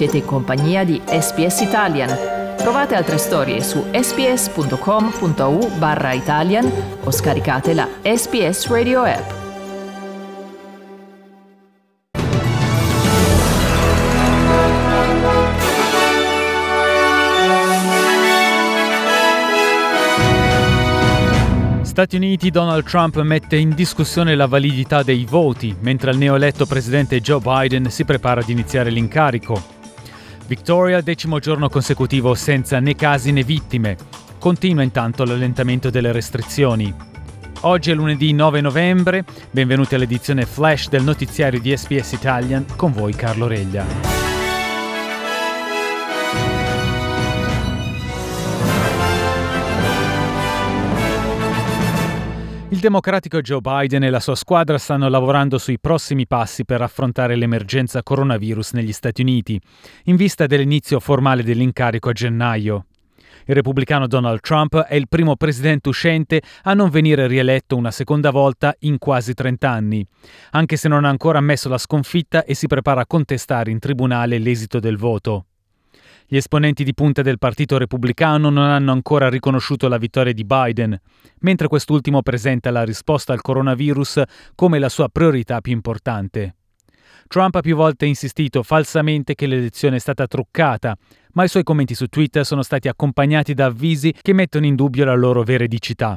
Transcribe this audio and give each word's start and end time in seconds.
Siete 0.00 0.16
in 0.16 0.24
compagnia 0.24 0.82
di 0.82 0.98
SPS 1.04 1.60
Italian. 1.60 2.08
Trovate 2.56 2.94
altre 2.94 3.18
storie 3.18 3.60
su 3.62 3.84
sps.com.au 3.92 5.76
barra 5.76 6.14
Italian 6.14 6.72
o 7.04 7.10
scaricate 7.10 7.74
la 7.74 7.86
SPS 8.00 8.68
Radio 8.68 9.02
app. 9.02 9.30
Stati 21.82 22.16
Uniti 22.16 22.48
Donald 22.50 22.84
Trump 22.84 23.20
mette 23.20 23.56
in 23.56 23.74
discussione 23.74 24.34
la 24.34 24.46
validità 24.46 25.02
dei 25.02 25.26
voti, 25.26 25.76
mentre 25.78 26.12
il 26.12 26.16
neoeletto 26.16 26.64
presidente 26.64 27.20
Joe 27.20 27.40
Biden 27.40 27.90
si 27.90 28.06
prepara 28.06 28.40
ad 28.40 28.48
iniziare 28.48 28.88
l'incarico. 28.88 29.79
Victoria, 30.50 31.00
decimo 31.00 31.38
giorno 31.38 31.68
consecutivo 31.68 32.34
senza 32.34 32.80
né 32.80 32.96
casi 32.96 33.30
né 33.30 33.44
vittime. 33.44 33.96
Continua 34.40 34.82
intanto 34.82 35.22
l'allentamento 35.22 35.90
delle 35.90 36.10
restrizioni. 36.10 36.92
Oggi 37.60 37.92
è 37.92 37.94
lunedì 37.94 38.32
9 38.32 38.60
novembre, 38.60 39.24
benvenuti 39.52 39.94
all'edizione 39.94 40.46
flash 40.46 40.88
del 40.88 41.04
notiziario 41.04 41.60
di 41.60 41.76
SPS 41.76 42.10
Italian, 42.10 42.64
con 42.74 42.90
voi 42.90 43.14
Carlo 43.14 43.46
Reglia. 43.46 44.29
Il 52.72 52.78
democratico 52.78 53.40
Joe 53.40 53.60
Biden 53.60 54.04
e 54.04 54.10
la 54.10 54.20
sua 54.20 54.36
squadra 54.36 54.78
stanno 54.78 55.08
lavorando 55.08 55.58
sui 55.58 55.80
prossimi 55.80 56.28
passi 56.28 56.64
per 56.64 56.80
affrontare 56.80 57.34
l'emergenza 57.34 58.00
coronavirus 58.04 58.74
negli 58.74 58.92
Stati 58.92 59.22
Uniti, 59.22 59.60
in 60.04 60.14
vista 60.14 60.46
dell'inizio 60.46 61.00
formale 61.00 61.42
dell'incarico 61.42 62.10
a 62.10 62.12
gennaio. 62.12 62.86
Il 63.46 63.56
repubblicano 63.56 64.06
Donald 64.06 64.38
Trump 64.38 64.78
è 64.82 64.94
il 64.94 65.08
primo 65.08 65.34
presidente 65.34 65.88
uscente 65.88 66.42
a 66.62 66.74
non 66.74 66.90
venire 66.90 67.26
rieletto 67.26 67.74
una 67.74 67.90
seconda 67.90 68.30
volta 68.30 68.72
in 68.80 68.98
quasi 68.98 69.34
30 69.34 69.68
anni, 69.68 70.06
anche 70.52 70.76
se 70.76 70.86
non 70.86 71.04
ha 71.04 71.08
ancora 71.08 71.38
ammesso 71.38 71.68
la 71.68 71.76
sconfitta 71.76 72.44
e 72.44 72.54
si 72.54 72.68
prepara 72.68 73.00
a 73.00 73.06
contestare 73.06 73.72
in 73.72 73.80
tribunale 73.80 74.38
l'esito 74.38 74.78
del 74.78 74.96
voto. 74.96 75.46
Gli 76.32 76.36
esponenti 76.36 76.84
di 76.84 76.94
punta 76.94 77.22
del 77.22 77.38
Partito 77.38 77.76
Repubblicano 77.76 78.50
non 78.50 78.62
hanno 78.62 78.92
ancora 78.92 79.28
riconosciuto 79.28 79.88
la 79.88 79.98
vittoria 79.98 80.32
di 80.32 80.44
Biden, 80.44 80.96
mentre 81.40 81.66
quest'ultimo 81.66 82.22
presenta 82.22 82.70
la 82.70 82.84
risposta 82.84 83.32
al 83.32 83.40
coronavirus 83.40 84.22
come 84.54 84.78
la 84.78 84.88
sua 84.88 85.08
priorità 85.08 85.60
più 85.60 85.72
importante. 85.72 86.54
Trump 87.26 87.56
ha 87.56 87.60
più 87.60 87.74
volte 87.74 88.06
insistito 88.06 88.62
falsamente 88.62 89.34
che 89.34 89.48
l'elezione 89.48 89.96
è 89.96 89.98
stata 89.98 90.28
truccata, 90.28 90.96
ma 91.32 91.42
i 91.42 91.48
suoi 91.48 91.64
commenti 91.64 91.96
su 91.96 92.06
Twitter 92.06 92.46
sono 92.46 92.62
stati 92.62 92.86
accompagnati 92.86 93.52
da 93.52 93.64
avvisi 93.64 94.14
che 94.22 94.32
mettono 94.32 94.66
in 94.66 94.76
dubbio 94.76 95.04
la 95.04 95.16
loro 95.16 95.42
veridicità. 95.42 96.16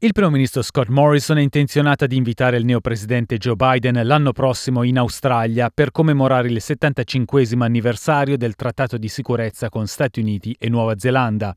Il 0.00 0.12
primo 0.12 0.30
ministro 0.30 0.62
Scott 0.62 0.86
Morrison 0.90 1.38
è 1.38 1.40
intenzionato 1.40 2.04
ad 2.04 2.12
invitare 2.12 2.56
il 2.56 2.64
neopresidente 2.64 3.36
Joe 3.36 3.56
Biden 3.56 4.00
l'anno 4.06 4.30
prossimo 4.30 4.84
in 4.84 4.96
Australia 4.96 5.72
per 5.74 5.90
commemorare 5.90 6.46
il 6.46 6.60
75 6.60 7.48
anniversario 7.58 8.36
del 8.36 8.54
trattato 8.54 8.96
di 8.96 9.08
sicurezza 9.08 9.68
con 9.68 9.88
Stati 9.88 10.20
Uniti 10.20 10.54
e 10.56 10.68
Nuova 10.68 10.96
Zelanda. 10.96 11.52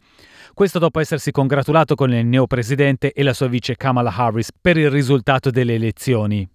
Questo 0.56 0.80
dopo 0.80 1.00
essersi 1.00 1.30
congratulato 1.30 1.94
con 1.94 2.12
il 2.12 2.26
neopresidente 2.26 3.12
e 3.12 3.22
la 3.22 3.34
sua 3.34 3.46
vice 3.46 3.76
Kamala 3.76 4.12
Harris 4.12 4.50
per 4.60 4.76
il 4.76 4.90
risultato 4.90 5.52
delle 5.52 5.76
elezioni. 5.76 6.50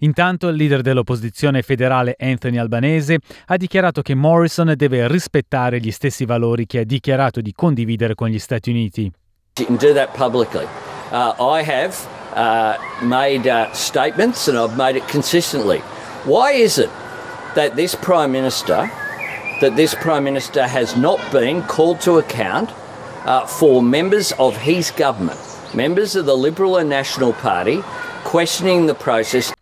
Intanto 0.00 0.48
il 0.48 0.56
leader 0.56 0.82
dell'opposizione 0.82 1.62
federale 1.62 2.14
Anthony 2.18 2.58
Albanese 2.58 3.20
ha 3.46 3.56
dichiarato 3.56 4.02
che 4.02 4.14
Morrison 4.14 4.74
deve 4.76 5.08
rispettare 5.08 5.80
gli 5.80 5.92
stessi 5.92 6.26
valori 6.26 6.66
che 6.66 6.80
ha 6.80 6.84
dichiarato 6.84 7.40
di 7.40 7.54
condividere 7.54 8.14
con 8.14 8.28
gli 8.28 8.38
Stati 8.38 8.68
Uniti. 8.68 9.10
You 9.58 9.66
can 9.66 9.76
do 9.76 9.94
that 9.94 10.14
publicly. 10.14 10.66
Uh, 11.10 11.34
I 11.40 11.62
have 11.62 12.06
uh, 12.34 12.78
made 13.02 13.46
uh, 13.46 13.72
statements 13.72 14.46
and 14.48 14.56
I've 14.56 14.76
made 14.76 14.96
it 14.96 15.08
consistently. 15.08 15.80
Why 16.24 16.52
is 16.52 16.78
it 16.78 16.90
that 17.54 17.74
this 17.74 17.94
Prime 17.96 18.30
Minister, 18.30 18.90
that 19.60 19.74
this 19.74 19.94
Prime 19.94 20.22
Minister 20.22 20.66
has 20.66 20.96
not 20.96 21.18
been 21.32 21.62
called 21.62 22.00
to 22.02 22.18
account 22.18 22.70
uh, 23.24 23.46
for 23.46 23.82
members 23.82 24.32
of 24.38 24.56
his 24.56 24.92
government, 24.92 25.40
members 25.74 26.14
of 26.14 26.26
the 26.26 26.36
Liberal 26.36 26.76
and 26.76 26.88
National 26.88 27.32
Party, 27.32 27.82
questioning 28.24 28.86
the 28.86 28.94
process 28.94 29.52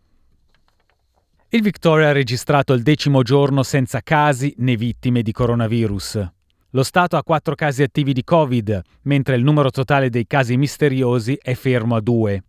Il 1.50 1.62
Victoria 1.62 2.10
ha 2.10 2.12
registrato 2.12 2.74
il 2.74 2.82
decimo 2.82 3.22
giorno 3.22 3.62
senza 3.62 4.02
casi 4.02 4.54
né 4.58 4.76
vittime 4.76 5.22
di 5.22 5.32
coronavirus. 5.32 6.30
Lo 6.72 6.82
Stato 6.82 7.16
ha 7.16 7.22
quattro 7.22 7.54
casi 7.54 7.82
attivi 7.82 8.12
di 8.12 8.22
Covid, 8.22 8.82
mentre 9.04 9.36
il 9.36 9.42
numero 9.42 9.70
totale 9.70 10.10
dei 10.10 10.26
casi 10.26 10.58
misteriosi 10.58 11.38
è 11.40 11.54
fermo 11.54 11.96
a 11.96 12.00
due. 12.00 12.42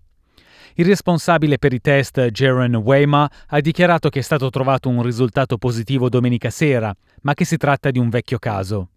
Il 0.74 0.86
responsabile 0.86 1.58
per 1.58 1.72
i 1.72 1.80
test, 1.80 2.20
Jaron 2.28 2.76
Weima, 2.76 3.30
ha 3.48 3.60
dichiarato 3.62 4.10
che 4.10 4.20
è 4.20 4.22
stato 4.22 4.50
trovato 4.50 4.90
un 4.90 5.04
risultato 5.04 5.58
positivo 5.58 6.10
domenica 6.10 6.50
sera, 6.50 6.94
ma 7.22 7.34
che 7.34 7.46
si 7.46 7.56
tratta 7.56 7.92
di 7.92 8.00
un 8.00 8.10
vecchio 8.10 8.40
caso. 8.40 8.90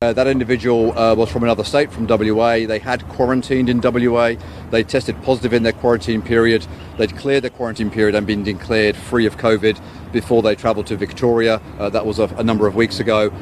Uh, 0.00 0.12
that 0.12 0.28
individual 0.28 0.96
uh, 0.96 1.12
was 1.12 1.28
from 1.28 1.42
another 1.42 1.64
state, 1.64 1.90
from 1.90 2.06
WA. 2.06 2.64
They 2.64 2.78
had 2.78 3.02
quarantined 3.08 3.68
in 3.68 3.80
WA. 3.82 4.36
They 4.70 4.84
tested 4.84 5.16
positive 5.22 5.52
in 5.52 5.64
their 5.64 5.72
quarantine 5.72 6.22
period. 6.22 6.64
They'd 6.98 7.16
cleared 7.16 7.42
their 7.42 7.50
quarantine 7.50 7.90
period 7.90 8.14
and 8.14 8.24
been 8.24 8.44
declared 8.44 8.94
free 8.94 9.26
of 9.26 9.36
COVID 9.38 9.80
before 10.12 10.40
they 10.40 10.54
travelled 10.54 10.86
to 10.86 10.96
Victoria. 10.96 11.60
Uh, 11.80 11.90
that 11.90 12.06
was 12.06 12.20
a, 12.20 12.28
a 12.36 12.44
number 12.44 12.68
of 12.68 12.76
weeks 12.76 13.00
ago. 13.00 13.32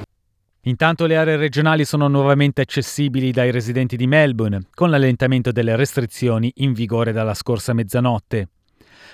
Intanto 0.67 1.07
le 1.07 1.17
aree 1.17 1.37
regionali 1.37 1.85
sono 1.85 2.09
nuovamente 2.09 2.61
accessibili 2.61 3.31
dai 3.31 3.53
residenti 3.53 3.97
di 3.97 4.09
Melbourne, 4.09 4.67
con 4.75 4.91
l'allentamento 4.91 5.53
delle 5.53 5.77
restrizioni 5.77 6.53
in 6.57 6.73
vigore 6.73 7.13
dalla 7.13 7.35
scorsa 7.35 7.73
mezzanotte. 7.73 8.49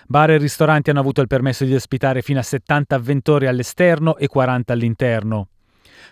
Bar 0.06 0.30
e 0.30 0.38
ristoranti 0.38 0.88
hanno 0.88 1.00
avuto 1.00 1.20
il 1.20 1.26
permesso 1.26 1.66
di 1.66 1.74
ospitare 1.74 2.22
fino 2.22 2.38
a 2.38 2.42
70 2.42 2.94
avventori 2.94 3.46
all'esterno 3.46 4.16
e 4.16 4.28
40 4.28 4.72
all'interno. 4.72 5.48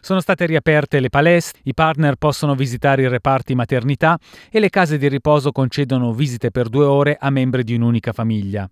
Sono 0.03 0.21
state 0.21 0.45
riaperte 0.45 1.01
le 1.01 1.09
palestre, 1.09 1.61
i 1.65 1.73
partner 1.73 2.17
possono 2.17 2.55
visitare 2.55 3.03
i 3.03 3.09
reparti 3.09 3.55
maternità 3.55 4.19
e 4.51 4.61
le 4.61 4.69
case 4.69 4.99
di 4.99 5.09
riposo 5.09 5.53
concedono 5.53 6.13
visite 6.13 6.51
per 6.51 6.69
due 6.69 6.85
ore 6.85 7.17
a 7.19 7.31
membri 7.31 7.65
di 7.65 7.75
un'unica 7.75 8.13
famiglia. 8.13 8.71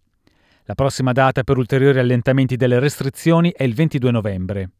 La 0.64 0.74
prossima 0.74 1.12
data 1.12 1.42
per 1.44 1.56
ulteriori 1.56 1.98
allentamenti 1.98 2.56
delle 2.56 2.78
restrizioni 2.78 3.54
è 3.56 3.62
il 3.62 3.72
22 3.72 4.10
novembre. 4.10 4.70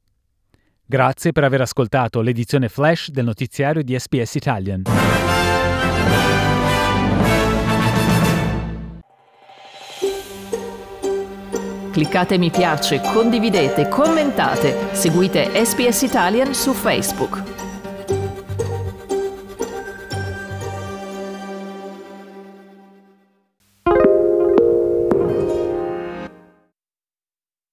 Grazie 0.91 1.33
per 1.33 1.45
aver 1.45 1.61
ascoltato 1.61 2.23
l'edizione 2.23 2.71
flash 2.71 3.11
del 3.11 3.27
notiziario 3.27 3.83
di 3.83 3.95
SPS 3.99 4.37
Italian. 4.37 4.85
Cliccate 11.93 12.39
mi 12.39 12.51
piace, 12.51 13.03
condividete, 13.03 13.89
commentate, 13.89 14.95
seguite 14.95 15.63
SPS 15.63 16.01
Italian 16.01 16.55
su 16.55 16.73
Facebook. 16.73 17.68